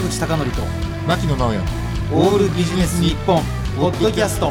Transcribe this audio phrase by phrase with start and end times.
[0.00, 0.62] 坂口孝則と
[1.06, 1.58] 牧野直哉
[2.14, 3.42] オールビジネス日本
[3.76, 4.50] ポッドキャスト。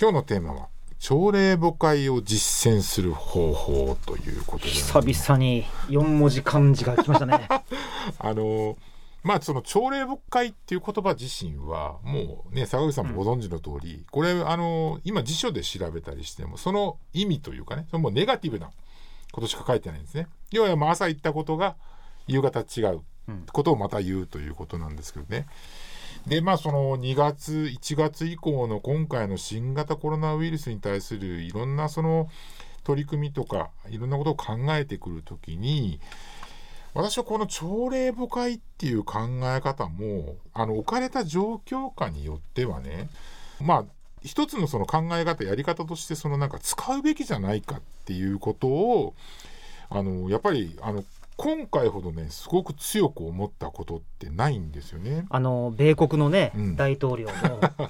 [0.00, 0.68] 今日のテーマは
[1.00, 4.70] 朝礼母会を実践する方法ということで。
[4.70, 7.48] 久々に4文字漢字が来ましたね。
[8.18, 8.76] あの
[9.24, 18.70] まあその朝礼母会っていう言葉自身はもうね坂口さんもご存知の通り、これあの今辞書で調べたりしてもその意味というかねそのもうネガティブな
[19.32, 20.28] ことしか書いてないんですね。
[20.52, 21.74] 要はまあ朝言ったことが
[22.26, 23.00] 夕方違う。
[23.52, 25.46] ことをまた言うということなんですけどね。
[26.26, 32.28] でまあその2月1月以降の今回の新型コロナウイルスに対するいろんなその
[32.84, 36.00] 取り組みとかいろんなことを考えてくるときに
[36.92, 43.08] 私はこの朝礼母会っていう考え方もあの置かれた状況下によってはね
[43.60, 43.84] まあ
[44.22, 49.14] 一つのその考え方やり方としてそのなんか使うべきじゃないかっていうことを
[49.88, 51.04] あのやっぱりあの
[51.42, 55.24] 今回ほどねすごく強く思ったことってないんですよね。
[55.30, 57.32] あの米国のね、うん大統領も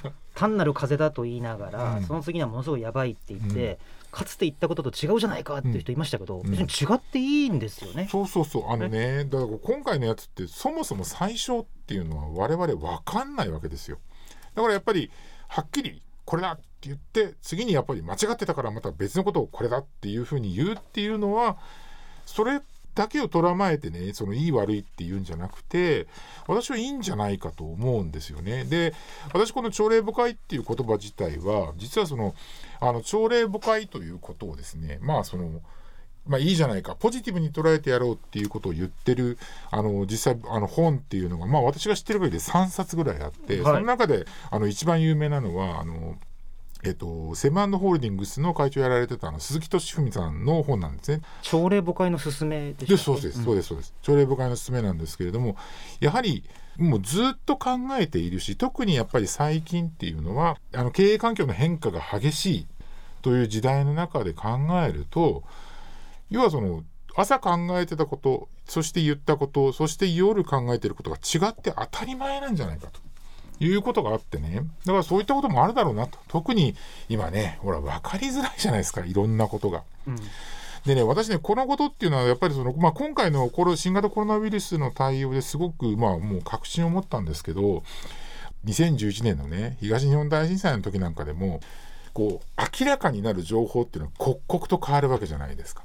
[0.37, 3.81] 単なる風邪だと言いながら、うんその次にはものすごいやばいって言って、
[4.13, 8.07] かつて言ったことと違うじゃないかっていう人いましたけど、うん別に違っていいんですよね。
[8.09, 13.99] そうそうそうあのねだから今回のやつってそもそも最初っていうのは我々分かんないわけですよ。
[14.55, 15.11] だからやっぱり
[15.49, 21.59] はっきりこれだって言って次にやっぱり間違ってたからまた別のことをこれだっていうふうに言うっていうのは
[22.27, 22.63] それ
[22.95, 26.07] だけをとらまえてねそのいい悪いっていうんじゃなくて
[26.47, 28.65] 私はいいんじゃないかと思うんですよね。
[28.65, 28.95] で
[29.33, 32.35] 私この朝礼母会っていう言葉自体は実はその
[32.81, 35.61] あの朝礼母会ということをですねまあその
[36.27, 39.39] まあいいじゃないかポジティブに捉えてやろうっていうことを言ってる
[39.71, 46.17] あの実際あの本っていうのがまあ私が知ってる限りで3冊ぐらいあって、はいその中であの一番有名なのはあの
[46.83, 51.23] えっと、セブンホールディングスの会長やられてたあの鈴木敏文さんの本なんですね。
[51.43, 55.57] 朝礼母会の勧めでそうですそうですそうです朝礼母会の勧めなんですけれども
[56.01, 56.45] やはり
[56.79, 62.67] もうずっと考えているし特にやっぱり最近っていうのはあの経営環境の変化が激しい
[63.21, 64.49] という時代の中で考
[64.83, 65.43] えると
[66.31, 66.83] 要はその
[67.17, 73.01] 朝考えてたことそして言ったことそして夜考えてることが違って当たり前なんじゃないかと。
[73.61, 76.75] いうことがあってねだからそういったこともあるだろうなと特に
[77.09, 79.83] 今ねほら分かりづらいじゃないですかいろんなことが。
[80.07, 80.17] うん
[80.87, 87.83] でね、私ね、このことっていうのは、やっぱりその、まあ、今回のコロ新型コロナウイルスの対応ですごく、まあ、もう確信を持ったんですけど、
[88.65, 91.61] 2011年のね、東日本大震災の時なんかでも、
[92.15, 95.85] こう、明らかになる情報っていうのは刻々と変わるわけじゃないですか。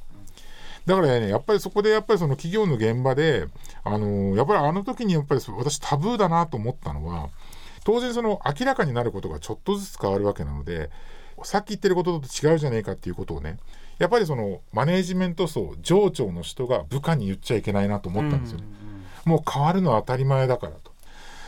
[0.86, 3.48] だからね、やっぱりそこでやっぱりその企業の現場で、
[3.84, 7.30] あのやっぱりあの時にやっぱり私タブーだなと思ったのは、
[7.86, 10.90] 当然その明らかになることがちょっとずつ変わるわけなので、
[11.44, 13.60] さっき言ってることと違うじゃねえかっていうことをね、
[14.00, 18.66] やっぱりそのマネージメント層、上長の人が部下に言っちゃいけないなと思ったんですよね。
[19.24, 20.92] もう変わるのは当たり前だからと。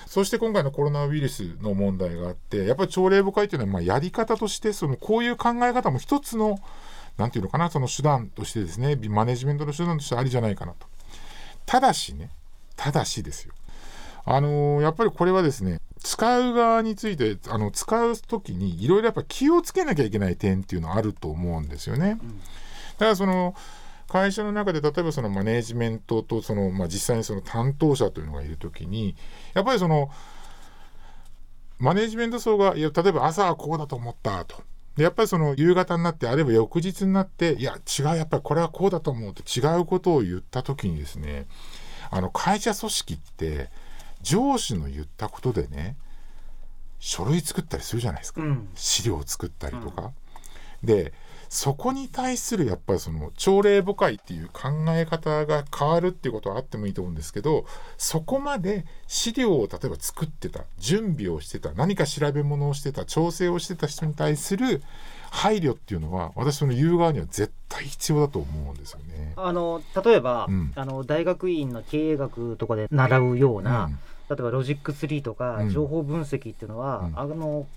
[0.05, 6.59] そして今回のコロナウイルスの問題があって、やっぱり朝礼母会っていうのはまあやり方として、そのこういう考え方も一つの、
[7.17, 10.87] なんていうのかな、その手段としてですね、マネジメントの手段としてありじゃないかなと。
[11.65, 12.29] ただしね、
[12.75, 13.53] ただしですよ。
[14.23, 22.19] あのーやっぱりこれはですね、使う側について、あの使う時にいろいろやっぱ気をつけなきゃいけない点っていうのはあると思うんですよね。
[22.97, 23.55] だからその
[24.07, 29.15] 会社の中で例えばそのマネージメントとその、まあ、実際にその担当者というのがいるときに
[29.53, 30.09] やっぱりその
[31.77, 34.63] マネージメント層がいや例えば朝はこうだと思ったと。
[34.95, 41.45] でやっぱりその夕方になってあるいは翌日になっていや違うやっぱりこれはこうだと思うと違うことを言った時にですね
[42.09, 43.69] あの会社組織って
[44.21, 45.95] 上司の言ったことでね
[46.99, 48.41] 書類作ったりするじゃないですか。
[48.41, 48.69] うん。
[48.75, 50.11] 資料を作ったりとか、
[50.83, 51.13] で
[51.49, 57.65] そこに対するやっぱりその朝礼母会っていう考え方が変わるっていうことはあってもいいと思うんですけど
[57.97, 64.81] そこまで資料を例えば作ってた準備をしてた何か調べ物をしてた調整をしてた人に対する
[65.29, 69.33] 配慮っていうのは私その言う側には絶対必要だと思うんですよね。
[69.35, 70.71] あの例えば、うん。
[70.75, 73.91] あの大学院の経営学とかで習うような、うん。
[74.29, 75.69] 例えばロジック3とかうん。
[75.69, 77.19] 情報分析っていうのは、うん。
[77.19, 77.67] あの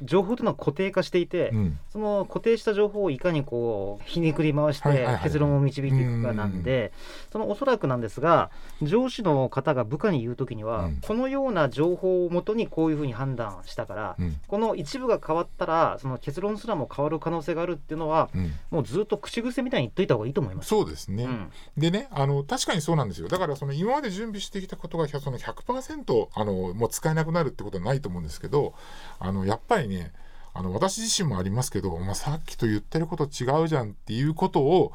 [0.00, 1.78] 情報というのは固定化していて、うん。
[1.90, 6.92] その固定した情報をいかにこうひねくり回して結論を導いていくかなんで、
[7.32, 8.50] そのおそらくなんですが
[8.82, 10.96] 上司の方が部下に言うときには、うん。
[11.00, 14.36] このような情報をもとにこういうふうに判断したから、うん。
[14.46, 18.52] この一部が変わったらその結論すらも変わる可能性があるっていうのはうん。
[18.70, 20.68] もうずっと口癖みたいに言っといた方がいいと思います。
[20.68, 21.50] そうですね、うん。
[21.76, 23.28] でねあの確かにそうなんですよ。
[23.28, 28.74] だからその今まで準備してきたことがその100%あのもう使えなくなるってことはないと思うんですけど
[29.18, 30.12] あのやっぱりね
[30.54, 34.92] あの私自身もありますけど、まあ、さっきと言ってること違うじゃんっていうことを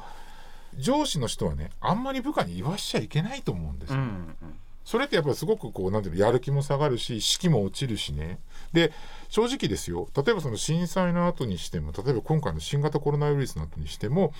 [0.78, 3.98] 上司の人はねあんまり部下に言わしちゃいけないと思うんですよ。
[3.98, 4.36] うんうん。
[4.84, 8.38] それってやっぱりすごくこうなんていうのやる気も下がるし士気も落ちるしね。
[8.72, 8.92] で
[9.30, 10.08] 正直ですよ。
[10.14, 14.34] 例えばその震災の後にしても例えば今回の新型コロナウイルスの後にしても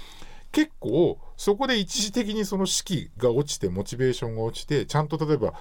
[0.55, 5.53] 結構そこで一時的にその士気が落ちてモチベーションが落ちてちゃんと例えば、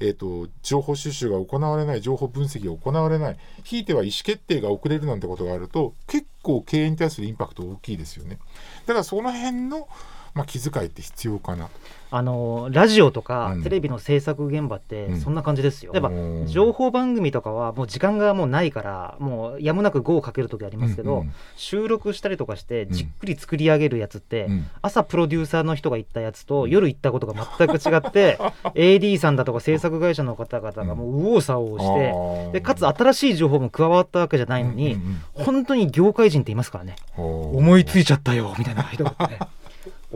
[0.00, 8.40] えー、と情報収集が行われない情報分析が行われないひいては意思決定が遅れるなんてことがあると結構経営に対するインパクト大きいですよね。
[8.86, 9.88] だからその辺の、
[10.34, 11.68] まあ、気遣いって必要かな。
[12.12, 13.62] あのラジオとか、うん。
[13.62, 15.20] テレビの制作現場ってうん。
[15.20, 15.92] そんな感じですよ。
[15.92, 21.32] 例えばうん情報番組とかはもう時間がもうないからもうやむなく GO をかける時ありますけど、うんうん。
[21.56, 22.90] 収録したりとかしてん。
[22.90, 24.66] じっくり作り上げるやつって、うん。
[24.82, 28.38] 朝プロデューサーの人が言ったやつと夜言ったことが全く違って
[28.74, 36.96] AD さんだとか制作会社の方々がもう右往左往して、でかつ新しい情報も加わったわけじゃないのに、うんうん本当に業界人っていますからね。
[37.16, 37.20] う。
[37.22, 37.24] ん
[37.56, 39.38] 思いついちゃったよみたいな人がね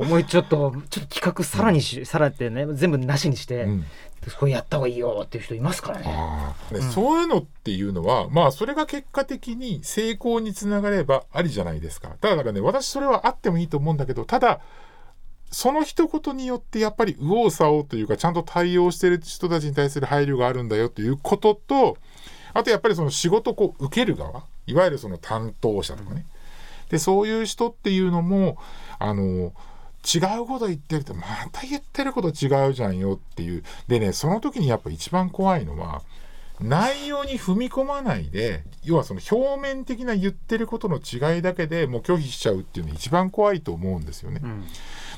[0.05, 3.85] 思いちょっとちょっと企画さらにし、さらってね全部なしにして、うん。
[4.39, 6.15] これやった方がいいよっていう人いますからね。
[6.73, 6.83] うん。
[6.83, 12.17] そういうのっていうのはまあそれが結果的に成功につながればありじゃないですか。
[12.21, 14.61] だからね私それはあってもいいと思うんだけどただ
[15.51, 21.97] その一言によってやっぱり右往左往というかちゃんと対応してる人たちに対する配慮があるんだよということと
[22.55, 26.27] あとやっぱりその仕事をこう受ける側いわゆるその担当者とかね。
[26.89, 28.59] でそういう人っていうのも
[28.99, 29.53] あの
[30.05, 33.65] 違うこと言ってるとまた言ってること違うじゃんよっていう。
[33.89, 36.03] でねその時にやっぱ一番怖いのは
[36.61, 44.41] 内容に踏み込まないで要はその表面的な言ってることの違いだけでもう拒否しちゃうっていうのが一番怖いと思うんですよね。
[44.43, 44.65] うん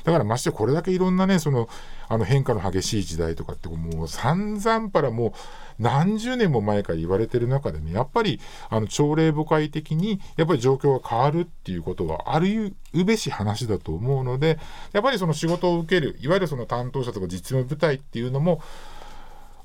[0.07, 1.67] だからましてこれだけいろんなねその
[2.07, 5.31] あの変化の激しい時代とかってもう散々パラもう
[5.79, 8.39] 何十年も前から言われてる中でねやっぱり
[8.69, 14.59] あの朝令暮改的にやっぱり状況が変わるっていうことはあるべし話だと思うので
[14.93, 18.61] やっぱりその仕事を受けるいわゆるその担当者とか実務部隊っていうのも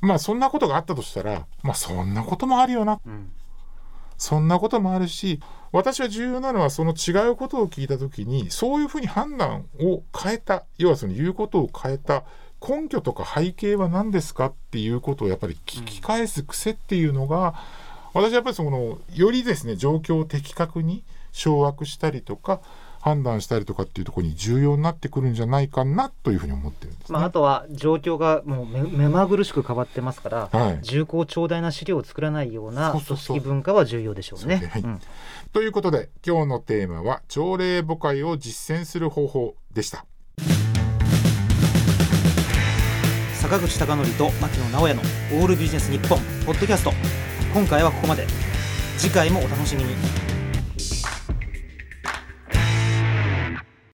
[0.02, 3.00] まあそんなことがあったとしたらまあそんなこともあるよな。
[3.06, 3.30] うん。
[4.18, 5.40] そんなこともあるし
[5.72, 12.22] 私は重要なのはその違うことを聞いた時にそういうふうに判断を変えた要はその言うことを変えた
[12.60, 14.46] 根拠とか背景は何ですか？
[14.46, 17.54] っていうことをやっぱり聞き返す癖っていうのが、
[18.14, 21.02] 私はやっぱりそのよりですね状況を的確に
[21.32, 22.60] 掌握したりとか
[23.02, 27.18] 判断したりとかっていうところに重要になってくるんじゃないかなというふうに思ってるんですね。
[27.18, 30.78] まあ、あとは状況がもう目目まぐるしく変わってますから、はい。
[30.82, 34.70] 重厚長大な資料を作らないような組織文化は重要でしょうね。
[35.52, 40.06] ということで今日のテーマは朝礼母会を実践する方法でした。
[43.34, 45.02] 坂口孝則と牧野直哉の
[45.40, 46.92] オールビジネス日本ポッドキャスト。
[47.52, 48.28] 今回はここまで。
[48.96, 50.31] 次回もお楽しみに